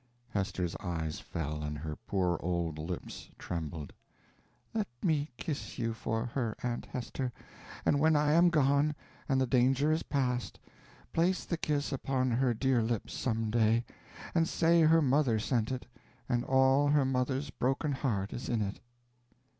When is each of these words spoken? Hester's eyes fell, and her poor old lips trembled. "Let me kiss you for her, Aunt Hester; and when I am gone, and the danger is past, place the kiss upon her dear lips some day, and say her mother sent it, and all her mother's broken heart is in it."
Hester's 0.29 0.75
eyes 0.79 1.19
fell, 1.19 1.61
and 1.61 1.77
her 1.77 1.95
poor 1.95 2.39
old 2.41 2.79
lips 2.79 3.29
trembled. 3.37 3.93
"Let 4.73 4.87
me 5.03 5.29
kiss 5.37 5.77
you 5.77 5.93
for 5.93 6.25
her, 6.25 6.55
Aunt 6.63 6.87
Hester; 6.87 7.31
and 7.85 7.99
when 7.99 8.15
I 8.15 8.31
am 8.31 8.49
gone, 8.49 8.95
and 9.29 9.39
the 9.39 9.45
danger 9.45 9.91
is 9.91 10.01
past, 10.01 10.59
place 11.13 11.45
the 11.45 11.55
kiss 11.55 11.91
upon 11.91 12.31
her 12.31 12.51
dear 12.55 12.81
lips 12.81 13.13
some 13.13 13.51
day, 13.51 13.85
and 14.33 14.49
say 14.49 14.81
her 14.81 15.03
mother 15.03 15.37
sent 15.37 15.71
it, 15.71 15.85
and 16.27 16.43
all 16.45 16.87
her 16.87 17.05
mother's 17.05 17.51
broken 17.51 17.91
heart 17.91 18.33
is 18.33 18.49
in 18.49 18.63
it." 18.63 18.79